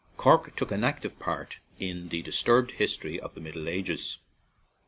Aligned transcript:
Cork 0.17 0.55
took 0.55 0.71
an 0.71 0.83
active 0.83 1.19
part 1.19 1.59
in 1.77 2.09
the 2.09 2.23
disturbed 2.23 2.71
history 2.71 3.19
of 3.19 3.35
the 3.35 3.39
Middle 3.39 3.69
Ages. 3.69 4.17